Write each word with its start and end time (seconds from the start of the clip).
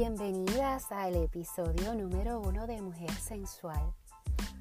Bienvenidas 0.00 0.90
al 0.92 1.14
episodio 1.14 1.94
número 1.94 2.40
uno 2.40 2.66
de 2.66 2.80
Mujer 2.80 3.12
Sensual. 3.12 3.92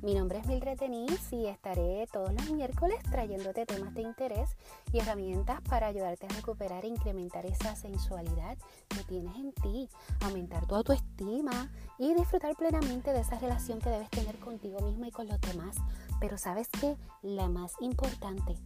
Mi 0.02 0.14
nombre 0.14 0.40
es 0.40 0.46
Mildred 0.46 0.78
Denise 0.78 1.34
y 1.34 1.48
estaré 1.48 2.08
todos 2.12 2.34
los 2.34 2.52
miércoles 2.52 3.00
trayéndote 3.10 3.66
temas 3.66 3.94
de 3.94 4.02
interés 4.02 4.58
y 4.92 5.00
herramientas 5.00 5.62
para 5.62 5.88
ayudarte 5.88 6.26
a 6.26 6.36
recuperar 6.36 6.84
e 6.84 6.90
incrementar 6.90 7.46
esa 7.46 7.74
sensualidad 7.78 8.58
que 8.90 9.02
tienes 9.06 9.34
en 9.38 9.54
ti, 9.54 9.88
aumentar 10.20 10.68
tu 10.68 10.76
autoestima 10.76 11.72
y 11.98 12.14
disfrutar 12.16 12.54
plenamente 12.58 13.14
de 13.14 13.22
esa 13.22 13.40
relación 13.40 13.80
que 13.80 13.92
debes 13.92 14.10
tener 14.10 14.38
contigo 14.40 14.82
misma 14.82 15.08
y 15.08 15.12
con 15.12 15.30
los 15.30 15.40
demás. 15.40 15.78
Pero 16.20 16.38
sabes 16.38 16.68
que 16.68 16.98
la 17.22 17.48
más 17.48 17.72
importante, 17.80 18.58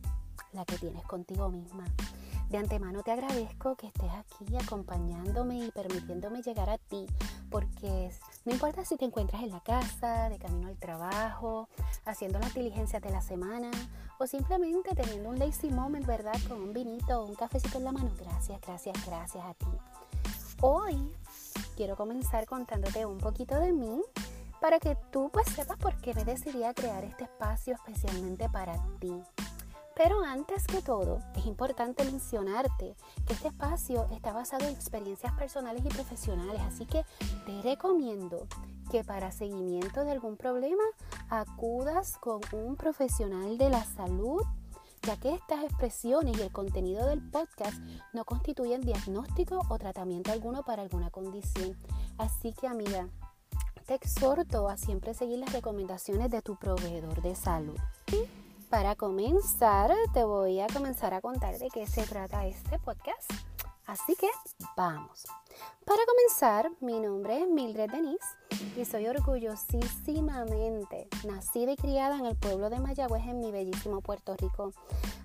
la 0.53 0.65
que 0.65 0.79
tienes 0.79 1.03
contigo 1.03 1.49
misma. 1.49 1.85
De 2.53 2.59
antemano 2.59 3.01
te 3.01 3.09
agradezco 3.09 3.75
que 3.75 3.87
estés 3.87 4.11
aquí 4.11 4.55
acompañándome 4.55 5.57
y 5.57 5.71
permitiéndome 5.71 6.43
llegar 6.43 6.69
a 6.69 6.77
ti, 6.77 7.07
porque 7.49 8.11
no 8.45 8.51
importa 8.51 8.85
si 8.85 8.95
te 8.95 9.05
encuentras 9.05 9.41
en 9.41 9.49
la 9.49 9.59
casa, 9.61 10.29
de 10.29 10.37
camino 10.37 10.67
al 10.67 10.77
trabajo, 10.77 11.67
haciendo 12.05 12.37
las 12.37 12.53
diligencias 12.53 13.01
de 13.01 13.09
la 13.09 13.21
semana 13.21 13.71
o 14.19 14.27
simplemente 14.27 14.93
teniendo 14.93 15.29
un 15.29 15.39
lazy 15.39 15.71
moment, 15.71 16.05
¿verdad? 16.05 16.35
Con 16.47 16.61
un 16.61 16.73
vinito 16.73 17.21
o 17.21 17.25
un 17.25 17.33
cafecito 17.33 17.79
en 17.79 17.85
la 17.85 17.91
mano. 17.91 18.11
Gracias, 18.19 18.61
gracias, 18.61 19.03
gracias 19.03 19.43
a 19.43 19.55
ti. 19.55 19.65
Hoy 20.61 21.11
quiero 21.75 21.95
comenzar 21.95 22.45
contándote 22.45 23.07
un 23.07 23.17
poquito 23.17 23.59
de 23.59 23.73
mí 23.73 23.99
para 24.61 24.77
que 24.79 24.95
tú 25.11 25.31
pues 25.33 25.47
sepas 25.47 25.77
por 25.77 25.99
qué 26.01 26.13
me 26.13 26.23
decidí 26.23 26.63
a 26.65 26.75
crear 26.75 27.03
este 27.03 27.23
espacio 27.23 27.73
especialmente 27.73 28.47
para 28.47 28.75
ti. 28.99 29.11
Pero 29.95 30.23
antes 30.23 30.65
que 30.65 30.81
todo, 30.81 31.19
es 31.35 31.45
importante 31.45 32.03
mencionarte 32.03 32.95
que 33.27 33.33
este 33.33 33.49
espacio 33.49 34.07
está 34.11 34.33
basado 34.33 34.65
en 34.65 34.73
experiencias 34.73 35.33
personales 35.33 35.85
y 35.85 35.89
profesionales, 35.89 36.61
así 36.65 36.85
que 36.85 37.05
te 37.45 37.61
recomiendo 37.61 38.47
que 38.89 39.03
para 39.03 39.31
seguimiento 39.31 40.03
de 40.03 40.11
algún 40.11 40.35
problema 40.35 40.83
acudas 41.29 42.17
con 42.17 42.41
un 42.53 42.75
profesional 42.75 43.57
de 43.57 43.69
la 43.69 43.83
salud, 43.83 44.41
ya 45.03 45.17
que 45.17 45.33
estas 45.33 45.63
expresiones 45.63 46.37
y 46.37 46.41
el 46.41 46.51
contenido 46.51 47.05
del 47.05 47.21
podcast 47.21 47.77
no 48.13 48.25
constituyen 48.25 48.81
diagnóstico 48.81 49.61
o 49.69 49.77
tratamiento 49.77 50.31
alguno 50.31 50.63
para 50.63 50.81
alguna 50.81 51.11
condición. 51.11 51.77
Así 52.17 52.53
que 52.53 52.67
amiga, 52.67 53.09
te 53.85 53.95
exhorto 53.95 54.69
a 54.69 54.77
siempre 54.77 55.13
seguir 55.13 55.39
las 55.39 55.51
recomendaciones 55.51 56.31
de 56.31 56.41
tu 56.41 56.55
proveedor 56.55 57.21
de 57.21 57.35
salud. 57.35 57.77
Para 58.73 58.95
comenzar, 58.95 59.93
te 60.15 60.23
voy 60.23 60.59
a 60.59 60.65
comenzar 60.65 61.13
a 61.13 61.21
contar 61.21 61.59
de 61.59 61.69
qué 61.69 61.85
se 61.85 62.07
trata 62.07 62.47
este 62.47 62.79
podcast. 62.79 63.31
Así 63.85 64.15
que 64.15 64.27
vamos. 64.75 65.27
Para 65.85 66.01
comenzar, 66.07 66.71
mi 66.81 66.99
nombre 66.99 67.43
es 67.43 67.47
Mildred 67.47 67.91
Denise 67.91 68.25
y 68.75 68.83
soy 68.85 69.05
orgullosísimamente 69.05 71.07
nacida 71.23 71.73
y 71.73 71.75
criada 71.75 72.17
en 72.17 72.25
el 72.25 72.35
pueblo 72.35 72.71
de 72.71 72.79
Mayagüez 72.79 73.27
en 73.27 73.41
mi 73.41 73.51
bellísimo 73.51 74.01
Puerto 74.01 74.35
Rico. 74.37 74.73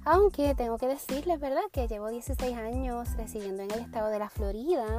Aunque 0.05 0.55
tengo 0.55 0.77
que 0.77 0.87
decirles, 0.87 1.41
¿verdad?, 1.41 1.63
que 1.73 1.89
llevo 1.89 2.09
16 2.09 2.55
años 2.55 3.17
residiendo 3.17 3.63
en 3.63 3.71
el 3.71 3.81
estado 3.81 4.11
de 4.11 4.19
la 4.19 4.29
Florida. 4.29 4.99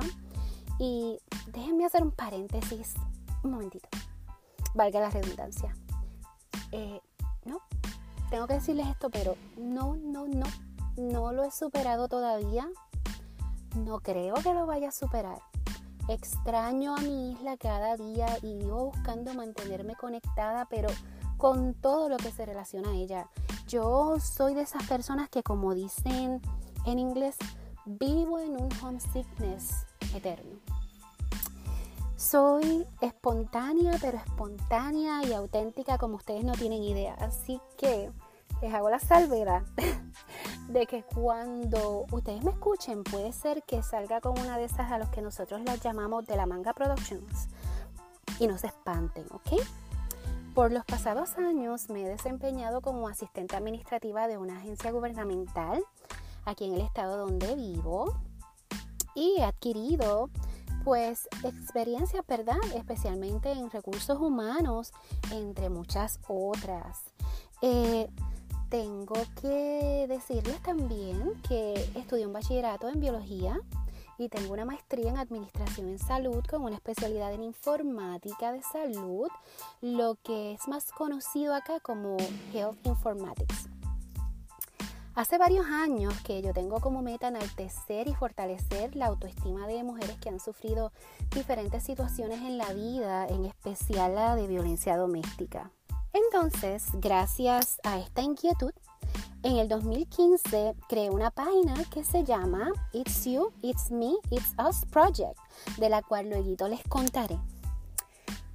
Y 0.79 1.19
déjenme 1.53 1.85
hacer 1.85 2.01
un 2.01 2.13
paréntesis, 2.13 2.95
un 3.43 3.51
momentito, 3.51 3.89
valga 4.73 5.01
la 5.01 5.11
redundancia. 5.11 5.75
Eh, 6.71 6.99
tengo 8.29 8.47
que 8.47 8.55
decirles 8.55 8.87
esto, 8.87 9.09
pero 9.09 9.35
no, 9.57 9.95
no, 9.95 10.27
no, 10.27 10.45
no 10.97 11.31
lo 11.31 11.43
he 11.43 11.51
superado 11.51 12.07
todavía. 12.07 12.67
No 13.75 13.99
creo 13.99 14.35
que 14.35 14.53
lo 14.53 14.65
vaya 14.65 14.89
a 14.89 14.91
superar. 14.91 15.39
Extraño 16.07 16.95
a 16.95 17.01
mi 17.01 17.31
isla 17.31 17.57
cada 17.57 17.95
día 17.95 18.37
y 18.41 18.57
vivo 18.57 18.85
buscando 18.85 19.33
mantenerme 19.33 19.95
conectada, 19.95 20.65
pero 20.65 20.89
con 21.37 21.73
todo 21.75 22.09
lo 22.09 22.17
que 22.17 22.31
se 22.31 22.45
relaciona 22.45 22.89
a 22.89 22.95
ella. 22.95 23.29
Yo 23.67 24.19
soy 24.19 24.55
de 24.55 24.61
esas 24.61 24.87
personas 24.87 25.29
que, 25.29 25.43
como 25.43 25.75
dicen 25.75 26.41
en 26.85 26.99
inglés, 26.99 27.37
vivo 27.85 28.39
en 28.39 28.61
un 28.61 28.69
homesickness 28.81 29.85
eterno. 30.15 30.59
Soy 32.19 32.85
espontánea, 32.99 33.97
pero 34.01 34.17
espontánea 34.17 35.23
y 35.23 35.31
auténtica 35.31 35.97
como 35.97 36.17
ustedes 36.17 36.43
no 36.43 36.51
tienen 36.51 36.83
idea. 36.83 37.13
Así 37.13 37.61
que 37.77 38.11
les 38.61 38.73
hago 38.73 38.89
la 38.89 38.99
salvedad 38.99 39.63
de 40.67 40.85
que 40.85 41.03
cuando 41.03 42.05
ustedes 42.11 42.43
me 42.43 42.51
escuchen 42.51 43.05
puede 43.05 43.31
ser 43.31 43.63
que 43.63 43.81
salga 43.83 44.19
con 44.19 44.37
una 44.37 44.57
de 44.57 44.65
esas 44.65 44.91
a 44.91 44.97
los 44.97 45.07
que 45.11 45.21
nosotros 45.21 45.61
las 45.61 45.79
llamamos 45.79 46.25
de 46.25 46.35
la 46.35 46.45
manga 46.45 46.73
productions 46.73 47.47
y 48.37 48.47
no 48.47 48.57
se 48.57 48.67
espanten, 48.67 49.25
¿ok? 49.31 49.61
Por 50.53 50.73
los 50.73 50.83
pasados 50.83 51.37
años 51.37 51.89
me 51.89 52.03
he 52.03 52.09
desempeñado 52.09 52.81
como 52.81 53.07
asistente 53.07 53.55
administrativa 53.55 54.27
de 54.27 54.37
una 54.37 54.57
agencia 54.57 54.91
gubernamental 54.91 55.81
aquí 56.43 56.65
en 56.65 56.73
el 56.73 56.81
estado 56.81 57.15
donde 57.15 57.55
vivo 57.55 58.13
y 59.15 59.37
he 59.37 59.45
adquirido 59.45 60.29
pues 60.83 61.27
experiencias, 61.43 62.25
¿verdad? 62.27 62.57
Especialmente 62.75 63.51
en 63.51 63.69
recursos 63.69 64.19
humanos, 64.19 64.91
entre 65.31 65.69
muchas 65.69 66.19
otras. 66.27 67.03
Eh, 67.61 68.09
tengo 68.69 69.15
que 69.41 70.05
decirles 70.07 70.61
también 70.61 71.33
que 71.47 71.73
estudié 71.95 72.27
un 72.27 72.33
bachillerato 72.33 72.87
en 72.87 72.99
biología 72.99 73.59
y 74.19 74.29
tengo 74.29 74.53
una 74.53 74.65
maestría 74.65 75.09
en 75.09 75.17
administración 75.17 75.87
en 75.87 75.97
salud 75.97 76.43
con 76.47 76.63
una 76.63 76.75
especialidad 76.75 77.33
en 77.33 77.43
informática 77.43 78.51
de 78.51 78.61
salud, 78.61 79.29
lo 79.81 80.15
que 80.23 80.53
es 80.53 80.67
más 80.67 80.91
conocido 80.91 81.55
acá 81.55 81.79
como 81.79 82.17
Health 82.53 82.85
Informatics. 82.85 83.68
Hace 85.19 85.37
varios 85.37 85.65
años 85.65 86.13
que 86.23 86.41
yo 86.41 86.53
tengo 86.53 86.79
como 86.79 87.01
meta 87.01 87.27
enaltecer 87.27 88.07
y 88.07 88.15
fortalecer 88.15 88.95
la 88.95 89.07
autoestima 89.07 89.67
de 89.67 89.83
mujeres 89.83 90.15
que 90.15 90.29
han 90.29 90.39
sufrido 90.39 90.93
diferentes 91.35 91.83
situaciones 91.83 92.39
en 92.39 92.57
la 92.57 92.71
vida, 92.71 93.27
en 93.27 93.43
especial 93.43 94.15
la 94.15 94.37
de 94.37 94.47
violencia 94.47 94.95
doméstica. 94.95 95.73
Entonces, 96.13 96.85
gracias 96.93 97.81
a 97.83 97.99
esta 97.99 98.21
inquietud, 98.21 98.71
en 99.43 99.57
el 99.57 99.67
2015 99.67 100.75
creé 100.87 101.09
una 101.09 101.31
página 101.31 101.73
que 101.93 102.05
se 102.05 102.23
llama 102.23 102.71
It's 102.93 103.25
You, 103.25 103.51
It's 103.61 103.91
Me, 103.91 104.13
It's 104.29 104.53
Us 104.57 104.85
Project, 104.89 105.37
de 105.79 105.89
la 105.89 106.01
cual 106.01 106.29
luego 106.29 106.69
les 106.69 106.83
contaré. 106.83 107.37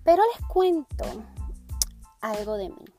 Pero 0.02 0.22
les 0.34 0.46
cuento 0.46 1.04
algo 2.22 2.56
de 2.56 2.70
mí. 2.70 2.93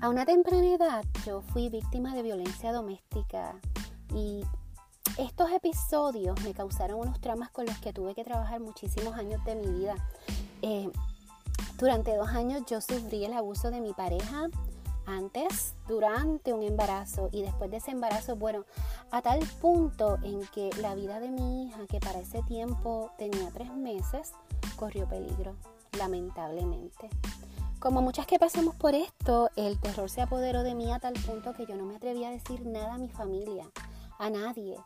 A 0.00 0.08
una 0.08 0.26
temprana 0.26 0.74
edad 0.74 1.04
yo 1.24 1.40
fui 1.40 1.68
víctima 1.68 2.14
de 2.14 2.22
violencia 2.22 2.72
doméstica 2.72 3.54
y 4.14 4.44
estos 5.18 5.50
episodios 5.50 6.40
me 6.42 6.52
causaron 6.52 7.00
unos 7.00 7.20
traumas 7.20 7.50
con 7.50 7.66
los 7.66 7.78
que 7.78 7.92
tuve 7.92 8.14
que 8.14 8.24
trabajar 8.24 8.60
muchísimos 8.60 9.14
años 9.14 9.42
de 9.44 9.54
mi 9.54 9.66
vida. 9.66 9.94
Eh, 10.62 10.90
durante 11.78 12.14
dos 12.16 12.28
años 12.28 12.62
yo 12.66 12.80
sufrí 12.80 13.24
el 13.24 13.32
abuso 13.32 13.70
de 13.70 13.80
mi 13.80 13.92
pareja 13.92 14.48
antes, 15.06 15.74
durante 15.86 16.52
un 16.52 16.62
embarazo 16.62 17.28
y 17.32 17.42
después 17.42 17.70
de 17.70 17.78
ese 17.78 17.90
embarazo, 17.90 18.36
bueno, 18.36 18.64
a 19.10 19.22
tal 19.22 19.40
punto 19.60 20.18
en 20.22 20.40
que 20.48 20.70
la 20.80 20.94
vida 20.94 21.20
de 21.20 21.30
mi 21.30 21.64
hija, 21.64 21.86
que 21.86 22.00
para 22.00 22.20
ese 22.20 22.42
tiempo 22.42 23.10
tenía 23.18 23.50
tres 23.52 23.72
meses, 23.72 24.32
corrió 24.76 25.06
peligro, 25.08 25.54
lamentablemente. 25.98 27.10
Como 27.84 28.00
muchas 28.00 28.26
que 28.26 28.38
pasamos 28.38 28.74
por 28.76 28.94
esto, 28.94 29.50
el 29.56 29.78
terror 29.78 30.08
se 30.08 30.22
apoderó 30.22 30.62
de 30.62 30.74
mí 30.74 30.90
a 30.90 31.00
tal 31.00 31.12
punto 31.12 31.52
que 31.52 31.66
yo 31.66 31.76
no 31.76 31.84
me 31.84 31.96
atrevía 31.96 32.28
a 32.28 32.30
decir 32.30 32.64
nada 32.64 32.94
a 32.94 32.98
mi 32.98 33.10
familia, 33.10 33.70
a 34.18 34.30
nadie. 34.30 34.78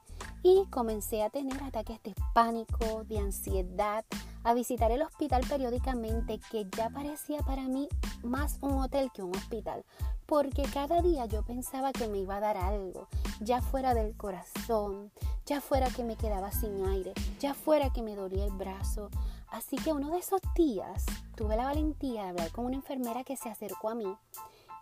Y 0.42 0.64
comencé 0.68 1.22
a 1.22 1.30
tener 1.30 1.62
ataques 1.62 2.02
de 2.02 2.12
pánico, 2.34 3.04
de 3.04 3.20
ansiedad, 3.20 4.04
a 4.42 4.52
visitar 4.52 4.90
el 4.90 5.02
hospital 5.02 5.44
periódicamente, 5.48 6.40
que 6.50 6.66
ya 6.76 6.90
parecía 6.90 7.38
para 7.42 7.62
mí 7.68 7.88
más 8.24 8.58
un 8.62 8.72
hotel 8.80 9.12
que 9.14 9.22
un 9.22 9.36
hospital, 9.36 9.84
porque 10.26 10.64
cada 10.64 11.00
día 11.00 11.26
yo 11.26 11.44
pensaba 11.44 11.92
que 11.92 12.08
me 12.08 12.18
iba 12.18 12.38
a 12.38 12.40
dar 12.40 12.56
algo, 12.56 13.06
ya 13.40 13.62
fuera 13.62 13.94
del 13.94 14.16
corazón, 14.16 15.12
ya 15.46 15.60
fuera 15.60 15.88
que 15.90 16.02
me 16.02 16.16
quedaba 16.16 16.50
sin 16.50 16.84
aire, 16.84 17.12
ya 17.38 17.54
fuera 17.54 17.92
que 17.92 18.02
me 18.02 18.16
dolía 18.16 18.44
el 18.44 18.52
brazo, 18.52 19.08
Así 19.50 19.76
que 19.76 19.92
uno 19.92 20.10
de 20.10 20.18
esos 20.18 20.40
días 20.54 21.04
tuve 21.36 21.56
la 21.56 21.64
valentía 21.64 22.24
de 22.24 22.28
hablar 22.28 22.52
con 22.52 22.66
una 22.66 22.76
enfermera 22.76 23.24
que 23.24 23.36
se 23.36 23.48
acercó 23.48 23.90
a 23.90 23.94
mí 23.94 24.16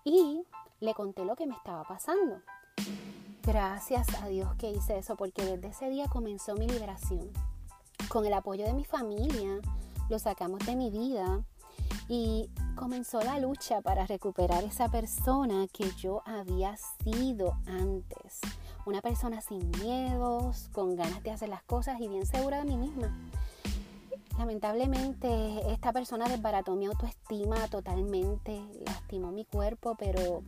y 0.05 0.43
le 0.81 0.95
conté 0.95 1.25
lo 1.25 1.37
que 1.37 1.47
me 1.47 1.55
estaba 1.55 1.85
pasando. 1.85 2.41
Gracias 3.43 4.09
a 4.21 4.27
Dios 4.27 4.55
que 4.57 4.71
hice 4.71 4.99
eso 4.99 5.17
porque 5.17 5.45
desde 5.45 5.69
ese 5.69 5.89
día 5.89 6.09
comenzó 6.09 6.55
mi 6.55 6.67
liberación. 6.67 7.31
Con 8.09 8.27
el 8.27 8.33
apoyo 8.33 8.65
de 8.65 8.73
mi 8.73 8.85
familia, 8.85 9.61
lo 10.09 10.19
sacamos 10.19 10.65
de 10.67 10.77
mi 10.77 10.91
vida 10.91 11.43
Y 12.09 12.49
comenzó 12.77 13.21
la 13.21 13.39
lucha 13.41 13.81
para 13.81 14.07
recuperar 14.07 14.63
esa 14.63 14.89
persona 14.89 15.67
que 15.73 15.91
yo 15.97 16.23
había 16.25 16.77
sido 16.77 17.57
antes. 17.67 18.41
Una 18.85 19.01
persona 19.01 19.41
sin 19.41 19.71
miedos, 19.83 20.69
con 20.73 20.95
ganas 20.95 21.23
de 21.25 21.33
hacer 21.33 21.49
las 21.49 21.65
cosas 21.65 22.01
y 22.01 22.07
bien 22.07 22.25
segura 22.25 22.59
de 22.59 22.65
mí 22.65 22.77
misma. 22.77 23.17
Lamentablemente 24.39 25.73
esta 25.73 25.93
persona 25.93 26.29
desbarató 26.29 26.77
mi 26.77 26.87
autoestima 26.87 27.69
totalmente, 27.69 28.61
lastimó 28.85 29.33
mi 29.33 29.45
cuerpo, 29.45 29.97
pero 29.99 30.43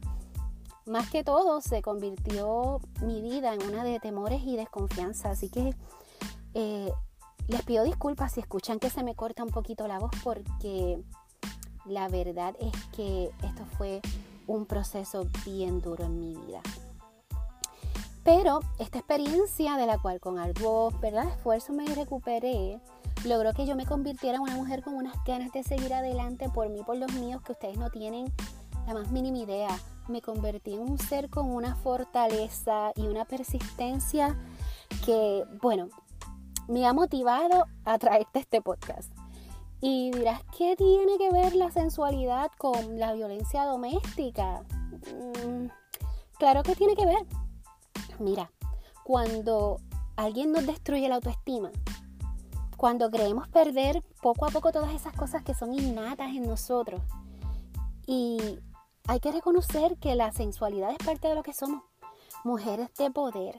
más 0.87 1.11
que 1.11 1.25
todo 1.25 1.61
se 1.61 1.83
convirtió 1.83 2.81
mi 3.03 3.23
vida 3.23 3.55
en 3.55 3.63
una 3.63 3.85
de 3.85 3.99
temores 4.01 4.43
y 4.45 4.57
desconfianza. 4.57 5.31
Así 5.31 5.49
que 5.49 5.75
eh, 6.55 6.93
les 7.47 7.63
pido 7.63 7.85
disculpas 7.85 8.33
si 8.33 8.41
escuchan 8.41 8.79
que 8.79 8.91
se 8.91 9.03
me 9.03 9.15
corta 9.15 9.43
un 9.43 9.51
poquito 9.51 9.89
la 9.89 9.99
voz 9.99 10.11
porque 10.23 11.03
la 11.87 12.09
verdad 12.09 12.55
es 12.61 12.73
que 12.95 13.31
esto 13.43 13.65
fue 13.79 14.03
un 14.47 14.67
proceso 14.67 15.27
bien 15.45 15.81
duro 15.81 16.05
en 16.05 16.21
mi 16.21 16.35
vida. 16.35 16.61
Pero 18.25 18.61
esta 18.79 18.99
experiencia 18.99 19.77
de 19.77 19.87
la 19.87 19.99
cual 19.99 20.21
con 20.21 20.39
algo, 20.39 20.91
¿verdad? 21.01 21.29
Esfuerzo 21.29 21.73
me 21.73 21.87
recuperé, 21.87 22.79
logró 23.25 23.53
que 23.53 23.67
yo 23.67 23.77
me 23.77 23.87
convirtiera 23.87 24.37
en 24.37 24.43
una 24.43 24.57
mujer 24.57 24.83
con 24.83 24.95
unas 24.95 25.15
ganas 25.25 25.53
de 25.53 25.63
seguir 25.63 25.93
adelante 25.95 26.49
por 26.49 26.69
mí, 26.69 26.83
por 26.85 26.97
los 26.97 27.13
míos, 27.15 27.43
que 27.43 27.53
ustedes 27.53 27.77
no 27.77 27.91
tienen 27.91 28.33
la 28.87 28.95
más 28.95 29.11
mínima 29.11 29.39
idea. 29.39 29.79
Me 30.09 30.23
convertí 30.23 30.75
en 30.75 30.81
un 30.81 30.99
ser 30.99 31.29
con 31.29 31.51
una 31.51 31.75
fortaleza 31.77 32.93
y 32.97 33.07
una 33.07 33.25
persistencia 33.25 34.37
que, 35.05 35.45
bueno, 35.61 35.89
me 36.69 36.87
ha 36.87 36.93
motivado 36.93 37.67
a 37.85 37.99
traerte 37.99 38.39
este 38.39 38.63
podcast. 38.63 39.13
Y 39.81 40.11
dirás, 40.11 40.41
¿qué 40.57 40.75
tiene 40.77 41.19
que 41.19 41.31
ver 41.31 41.55
la 41.55 41.71
sensualidad 41.71 42.51
con 42.59 42.99
la 42.99 43.13
violencia 43.13 43.65
doméstica? 43.65 44.65
Mm, 45.15 45.69
claro 46.39 46.63
que 46.63 46.75
tiene 46.75 46.97
que 46.97 47.07
ver. 47.07 47.27
Mira, 48.19 48.51
cuando 49.05 49.77
alguien 50.17 50.51
nos 50.51 50.67
destruye 50.67 51.09
la 51.09 51.17
autoestima, 51.17 51.71
cuando 52.79 53.11
creemos 53.11 53.49
perder 53.49 54.03
poco 54.23 54.47
a 54.47 54.51
poco 54.51 54.71
todas 54.71 54.95
esas 54.95 55.13
cosas 55.13 55.43
que 55.43 55.53
son 55.53 55.75
innatas 55.75 56.29
en 56.29 56.47
nosotros, 56.47 57.03
y 58.07 58.61
hay 59.07 59.21
que 59.21 59.33
reconocer 59.33 59.99
que 59.99 60.15
la 60.15 60.33
sensualidad 60.33 60.93
es 60.93 61.05
parte 61.05 61.29
de 61.29 61.35
lo 61.35 61.43
que 61.43 61.53
somos, 61.53 61.83
mujeres 62.45 62.89
de 62.95 63.11
poder. 63.11 63.59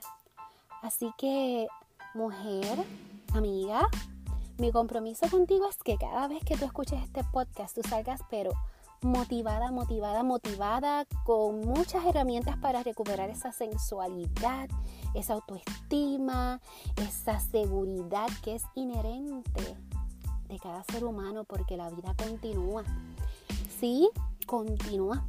Así 0.82 1.12
que, 1.18 1.68
mujer, 2.16 2.86
amiga, 3.34 3.90
mi 4.58 4.72
compromiso 4.72 5.30
contigo 5.30 5.68
es 5.68 5.78
que 5.84 5.98
cada 5.98 6.30
vez 6.30 6.44
que 6.46 6.56
tú 6.56 6.64
escuches 6.64 7.04
este 7.04 7.24
podcast, 7.26 7.76
tú 7.76 7.82
salgas, 7.88 8.22
pero 8.30 8.52
motivada, 9.02 9.72
motivada, 9.72 10.24
motivada, 10.24 11.06
con 11.26 11.62
muchas 11.62 12.06
herramientas 12.06 12.58
para 12.58 12.84
recuperar 12.84 13.30
esa 13.30 13.52
sensualidad, 13.52 14.70
esa 15.14 15.34
autoestima, 15.34 16.60
esa 16.98 17.40
seguridad 17.40 18.28
que 18.44 18.56
es 18.56 18.64
inherente 18.76 19.78
de 20.48 20.60
cada 20.60 20.84
ser 20.84 21.04
humano 21.04 21.44
porque 21.44 21.78
la 21.78 21.90
vida 21.90 22.14
continúa. 22.18 22.84
Sí, 23.80 24.10
continúa. 24.46 25.26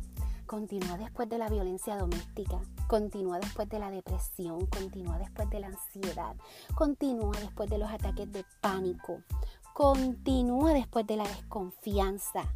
Continúa 0.47 0.99
después 0.99 1.29
de 1.29 1.39
la 1.39 1.49
violencia 1.49 1.97
doméstica, 1.97 2.59
continúa 2.89 3.39
después 3.39 3.69
de 3.69 3.79
la 3.79 3.89
depresión, 3.89 4.67
continúa 4.67 5.17
después 5.17 5.49
de 5.49 5.61
la 5.61 5.69
ansiedad, 5.69 6.35
continúa 6.75 7.39
después 7.39 7.71
de 7.71 7.79
los 7.79 7.89
ataques 7.89 8.33
de 8.33 8.45
pánico, 8.61 9.23
continúa 9.75 10.73
después 10.73 11.07
de 11.07 11.19
la 11.19 11.23
desconfianza. 11.23 12.51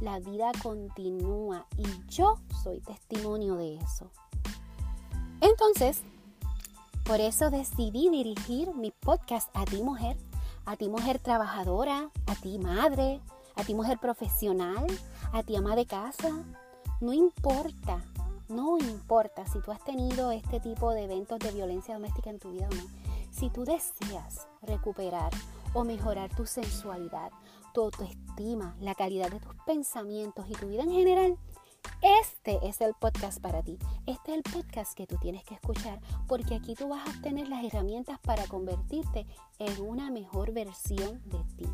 La 0.00 0.18
vida 0.20 0.52
continúa 0.62 1.66
y 1.76 1.84
yo 2.08 2.38
soy 2.62 2.80
testimonio 2.80 3.56
de 3.56 3.76
eso. 3.76 4.10
Entonces, 5.40 6.02
por 7.04 7.20
eso 7.20 7.50
decidí 7.50 8.08
dirigir 8.10 8.74
mi 8.74 8.90
podcast 8.90 9.48
a 9.54 9.64
ti 9.64 9.82
mujer, 9.82 10.16
a 10.66 10.76
ti 10.76 10.88
mujer 10.88 11.18
trabajadora, 11.18 12.10
a 12.26 12.34
ti 12.34 12.58
madre, 12.58 13.20
a 13.56 13.64
ti 13.64 13.74
mujer 13.74 13.98
profesional, 13.98 14.86
a 15.32 15.42
ti 15.42 15.56
ama 15.56 15.74
de 15.74 15.86
casa. 15.86 16.44
No 17.00 17.12
importa 17.12 18.04
no 18.48 18.78
importa 18.78 19.46
si 19.46 19.60
tú 19.60 19.72
has 19.72 19.84
tenido 19.84 20.30
este 20.30 20.58
tipo 20.58 20.92
de 20.92 21.04
eventos 21.04 21.38
de 21.38 21.50
violencia 21.52 21.94
doméstica 21.94 22.30
en 22.30 22.38
tu 22.38 22.50
vida 22.50 22.66
o 22.70 22.74
no. 22.74 22.82
Si 23.30 23.50
tú 23.50 23.64
deseas 23.64 24.48
recuperar 24.62 25.30
o 25.74 25.84
mejorar 25.84 26.34
tu 26.34 26.46
sensualidad, 26.46 27.30
tu 27.72 27.82
autoestima, 27.82 28.76
la 28.80 28.94
calidad 28.94 29.30
de 29.30 29.40
tus 29.40 29.54
pensamientos 29.66 30.46
y 30.48 30.52
tu 30.52 30.68
vida 30.68 30.82
en 30.82 30.92
general, 30.92 31.38
este 32.02 32.58
es 32.66 32.80
el 32.80 32.94
podcast 32.94 33.40
para 33.40 33.62
ti. 33.62 33.78
Este 34.06 34.32
es 34.32 34.38
el 34.38 34.42
podcast 34.42 34.94
que 34.94 35.06
tú 35.06 35.16
tienes 35.20 35.44
que 35.44 35.54
escuchar 35.54 36.00
porque 36.26 36.54
aquí 36.54 36.74
tú 36.74 36.88
vas 36.88 37.06
a 37.06 37.10
obtener 37.10 37.48
las 37.48 37.64
herramientas 37.64 38.18
para 38.20 38.46
convertirte 38.46 39.26
en 39.58 39.80
una 39.82 40.10
mejor 40.10 40.52
versión 40.52 41.20
de 41.26 41.38
ti. 41.56 41.68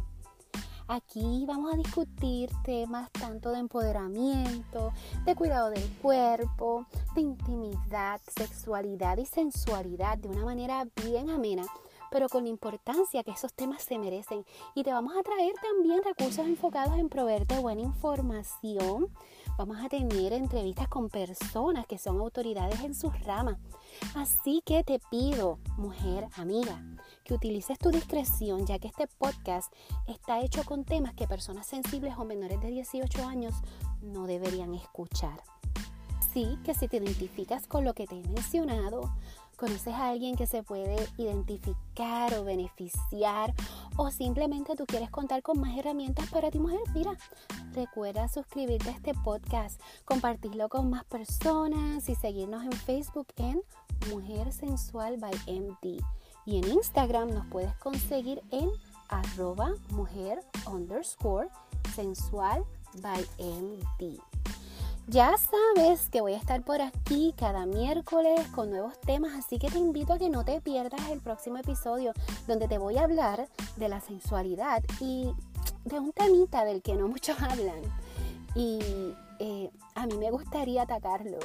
Aquí 0.87 1.45
vamos 1.47 1.73
a 1.73 1.77
discutir 1.77 2.51
temas 2.63 3.11
tanto 3.13 3.53
de 3.53 3.59
empoderamiento, 3.59 4.93
de 5.25 5.35
cuidado 5.35 5.71
del 5.71 5.89
cuerpo, 6.03 6.87
de 7.15 7.23
intimidad, 7.23 8.21
sexualidad 8.37 9.17
y 9.17 9.25
sensualidad 9.25 10.19
de 10.19 10.29
una 10.29 10.45
manera 10.45 10.87
bien 11.03 11.31
amena 11.31 11.65
pero 12.15 12.29
con 12.29 12.45
la 12.45 12.51
importancia 12.51 13.25
que 13.25 13.33
esos 13.33 13.53
temas 13.55 13.83
se 13.83 13.99
merecen. 13.99 14.47
Y 14.77 14.85
te 14.85 14.93
vamos 14.93 15.17
a 15.17 15.23
traer 15.25 15.53
también 15.61 16.01
recursos 16.01 16.47
enfocados 16.47 16.97
en 16.97 17.09
proveerte 17.09 17.59
buena 17.59 17.81
información. 17.81 19.09
Vamos 19.59 19.79
a 19.85 19.89
tener 19.89 20.33
entrevistas 20.33 20.87
con 20.87 21.09
personas 21.09 21.89
que 21.89 21.99
son 21.99 22.21
autoridades 22.21 22.79
en 22.85 22.95
sus 22.95 23.19
ramas. 23.25 23.59
Así 24.15 24.63
que 24.65 24.85
te 24.85 25.01
pido, 25.11 25.59
mujer, 25.77 26.29
amiga, 26.37 26.81
que 27.25 27.35
utilices 27.35 27.81
tu 27.81 27.91
discreción, 27.91 28.65
ya 28.65 28.79
que 28.79 28.87
este 28.87 29.09
podcast 29.09 29.73
está 30.07 30.41
hecho 30.41 30.63
con 30.63 30.85
temas 30.85 31.15
que 31.15 31.27
personas 31.27 31.67
sensibles 31.67 32.15
o 32.17 32.25
menores 32.25 32.61
de 32.61 32.69
18 32.69 33.27
años 33.27 33.55
no 34.03 34.29
deberían 34.29 34.73
escuchar. 34.75 35.43
Sí, 36.33 36.59
que 36.65 36.75
si 36.75 36.87
te 36.87 36.99
identificas 36.99 37.67
con 37.67 37.85
lo 37.85 37.95
que 37.95 38.07
te 38.07 38.21
he 38.21 38.29
mencionado, 38.29 39.13
conoces 39.55 39.95
a 39.95 40.09
alguien 40.09 40.37
que 40.37 40.47
se 40.47 40.63
puede 40.63 40.97
identificar 41.19 42.35
o 42.35 42.45
beneficiar 42.45 43.55
o 43.97 44.11
simplemente 44.11 44.77
tú 44.77 44.87
quieres 44.87 45.11
contar 45.11 45.43
con 45.43 45.61
más 45.61 45.77
herramientas 45.77 46.29
para 46.31 46.51
ti 46.51 46.59
mujer, 46.59 46.81
mira, 46.95 47.17
recuerda 47.73 48.29
suscribirte 48.29 48.89
a 48.91 48.93
este 48.93 49.15
podcast, 49.15 49.81
compartirlo 50.05 50.69
con 50.69 50.91
más 50.91 51.05
personas 51.05 52.09
y 52.09 52.15
seguirnos 52.15 52.65
en 52.65 52.73
Facebook 52.73 53.29
en 53.37 53.63
Mujer 54.11 54.53
Sensual 54.53 55.17
by 55.19 55.33
MD. 55.47 56.03
Y 56.47 56.59
en 56.59 56.69
Instagram 56.71 57.31
nos 57.31 57.47
puedes 57.47 57.75
conseguir 57.77 58.43
en 58.51 58.71
arroba 59.09 59.75
mujer 59.91 60.41
underscore 60.67 61.49
sensual 61.95 62.65
by 63.01 63.25
MD. 63.39 64.19
Ya 65.07 65.35
sabes 65.37 66.09
que 66.09 66.23
voy 66.23 66.33
a 66.33 66.39
estar 66.39 66.63
por 66.63 66.81
aquí 66.81 67.35
cada 67.37 67.67
miércoles 67.67 68.41
con 68.55 68.71
nuevos 68.71 68.99
temas, 69.01 69.35
así 69.35 69.59
que 69.59 69.69
te 69.69 69.77
invito 69.77 70.15
a 70.15 70.19
que 70.19 70.31
no 70.31 70.47
te 70.47 70.63
pierdas 70.63 71.11
el 71.11 71.21
próximo 71.21 71.59
episodio 71.59 72.15
donde 72.47 72.69
te 72.69 72.79
voy 72.79 72.97
a 72.97 73.05
hablar 73.05 73.47
de 73.77 73.89
la 73.91 74.01
sensualidad 74.01 74.83
y 75.01 75.31
de 75.85 76.01
un 76.01 76.13
temita 76.13 76.65
del 76.65 76.81
que 76.81 76.95
no 76.95 77.09
muchos 77.09 77.37
hablan. 77.43 77.83
Y 78.55 78.79
eh, 79.41 79.71
a 79.95 80.07
mí 80.07 80.17
me 80.17 80.31
gustaría 80.31 80.83
atacarlo 80.83 81.39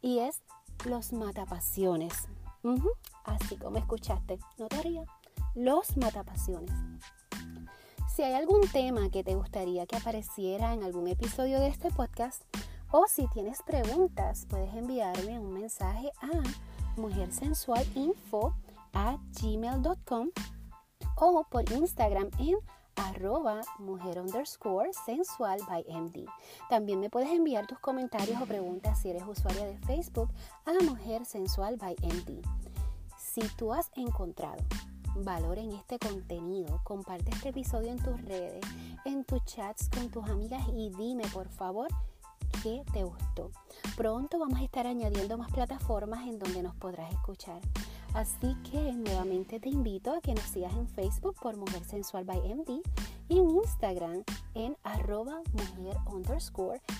y 0.00 0.20
es 0.20 0.40
los 0.86 1.12
matapasiones. 1.12 2.14
Así 3.24 3.56
como 3.56 3.76
escuchaste, 3.76 4.38
no 4.56 4.68
te 4.68 4.80
rías, 4.80 5.06
los 5.54 5.98
matapasiones. 5.98 6.72
Si 8.14 8.22
hay 8.22 8.32
algún 8.34 8.66
tema 8.68 9.10
que 9.10 9.22
te 9.22 9.34
gustaría 9.34 9.86
que 9.86 9.96
apareciera 9.96 10.72
en 10.72 10.82
algún 10.82 11.08
episodio 11.08 11.60
de 11.60 11.68
este 11.68 11.90
podcast, 11.90 12.42
o 12.92 13.06
si 13.08 13.26
tienes 13.28 13.62
preguntas, 13.62 14.46
puedes 14.48 14.72
enviarme 14.74 15.40
un 15.40 15.52
mensaje 15.54 16.12
a 16.20 17.00
mujersensualinfo 17.00 18.54
a 18.92 19.16
gmail.com 19.40 20.28
o 21.16 21.44
por 21.44 21.72
Instagram 21.72 22.30
en 22.38 22.56
arroba 22.96 23.62
mujer 23.78 24.20
underscore 24.20 24.92
sensual. 25.06 25.58
También 26.68 27.00
me 27.00 27.08
puedes 27.08 27.30
enviar 27.30 27.66
tus 27.66 27.78
comentarios 27.78 28.40
o 28.42 28.44
preguntas 28.44 29.00
si 29.00 29.08
eres 29.08 29.22
usuaria 29.26 29.64
de 29.64 29.78
Facebook 29.78 30.28
a 30.66 30.84
mujer 30.84 31.24
sensual 31.24 31.78
by 31.78 31.96
MD. 32.02 32.42
Si 33.16 33.40
tú 33.56 33.72
has 33.72 33.90
encontrado 33.96 34.62
valor 35.16 35.58
en 35.58 35.72
este 35.72 35.98
contenido, 35.98 36.80
comparte 36.84 37.30
este 37.30 37.50
episodio 37.50 37.90
en 37.90 38.02
tus 38.02 38.20
redes, 38.22 38.60
en 39.06 39.24
tus 39.24 39.42
chats 39.46 39.88
con 39.88 40.10
tus 40.10 40.28
amigas 40.28 40.62
y 40.74 40.90
dime 40.90 41.24
por 41.32 41.48
favor 41.48 41.88
que 42.62 42.82
te 42.92 43.04
gustó. 43.04 43.50
Pronto 43.96 44.38
vamos 44.38 44.60
a 44.60 44.64
estar 44.64 44.86
añadiendo 44.86 45.36
más 45.36 45.50
plataformas 45.52 46.26
en 46.26 46.38
donde 46.38 46.62
nos 46.62 46.74
podrás 46.76 47.12
escuchar. 47.12 47.60
Así 48.14 48.54
que 48.70 48.92
nuevamente 48.92 49.58
te 49.58 49.70
invito 49.70 50.12
a 50.12 50.20
que 50.20 50.34
nos 50.34 50.44
sigas 50.44 50.74
en 50.74 50.86
Facebook 50.86 51.34
por 51.40 51.56
Mujer 51.56 51.82
Sensual 51.84 52.24
by 52.24 52.40
MD 52.54 52.82
y 53.28 53.38
en 53.38 53.50
Instagram 53.50 54.22
en 54.54 54.76
arroba 54.82 55.40
mujer 55.54 55.96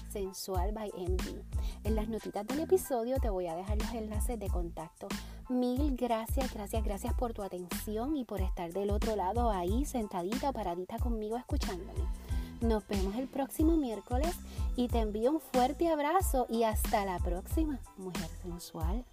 sensual 0.09 0.73
by 0.73 0.91
MD. 0.97 1.43
En 1.85 1.95
las 1.95 2.09
notitas 2.09 2.47
del 2.47 2.61
episodio 2.61 3.19
te 3.21 3.29
voy 3.29 3.47
a 3.47 3.55
dejar 3.55 3.79
los 3.79 3.93
enlaces 3.93 4.39
de 4.39 4.49
contacto. 4.49 5.09
Mil 5.51 5.95
gracias, 5.97 6.53
gracias, 6.55 6.83
gracias 6.83 7.15
por 7.15 7.35
tu 7.35 7.43
atención 7.43 8.17
y 8.17 8.25
por 8.25 8.41
estar 8.41 8.73
del 8.73 8.91
otro 8.91 9.15
lado 9.17 9.51
ahí 9.51 9.85
sentadita, 9.85 10.53
paradita 10.53 10.99
conmigo 10.99 11.37
escuchándome. 11.37 12.22
Nos 12.63 12.87
vemos 12.87 13.17
el 13.17 13.27
próximo 13.27 13.77
miércoles 13.77 14.37
y 14.77 14.87
te 14.87 15.01
envío 15.01 15.33
un 15.33 15.41
fuerte 15.41 15.89
abrazo 15.89 16.47
y 16.49 16.63
hasta 16.63 17.05
la 17.05 17.19
próxima, 17.19 17.81
mujer 17.97 18.29
sensual. 18.41 19.05